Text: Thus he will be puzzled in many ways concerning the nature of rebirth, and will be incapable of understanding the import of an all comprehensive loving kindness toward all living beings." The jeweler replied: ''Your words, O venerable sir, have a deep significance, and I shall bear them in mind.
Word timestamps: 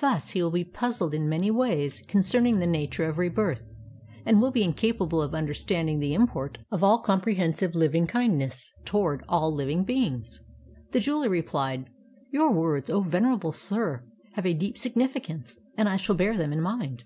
Thus 0.00 0.30
he 0.30 0.40
will 0.40 0.52
be 0.52 0.62
puzzled 0.62 1.12
in 1.12 1.28
many 1.28 1.50
ways 1.50 2.00
concerning 2.06 2.60
the 2.60 2.68
nature 2.68 3.04
of 3.08 3.18
rebirth, 3.18 3.62
and 4.24 4.40
will 4.40 4.52
be 4.52 4.62
incapable 4.62 5.20
of 5.20 5.34
understanding 5.34 5.98
the 5.98 6.14
import 6.14 6.58
of 6.70 6.84
an 6.84 6.84
all 6.84 6.98
comprehensive 7.00 7.74
loving 7.74 8.06
kindness 8.06 8.72
toward 8.84 9.24
all 9.28 9.52
living 9.52 9.82
beings." 9.82 10.38
The 10.92 11.00
jeweler 11.00 11.30
replied: 11.30 11.86
''Your 12.32 12.54
words, 12.54 12.90
O 12.90 13.00
venerable 13.00 13.50
sir, 13.50 14.04
have 14.34 14.46
a 14.46 14.54
deep 14.54 14.78
significance, 14.78 15.58
and 15.76 15.88
I 15.88 15.96
shall 15.96 16.14
bear 16.14 16.38
them 16.38 16.52
in 16.52 16.60
mind. 16.60 17.02